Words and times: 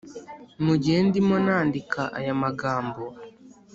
Mu 0.65 0.73
gihe 0.81 0.99
ndimo 1.07 1.35
nandika 1.45 2.01
aya 2.19 2.33
magambo, 2.43 3.03